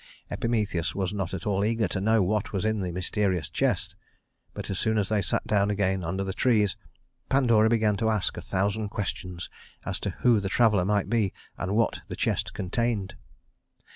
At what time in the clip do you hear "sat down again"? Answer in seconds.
5.21-6.03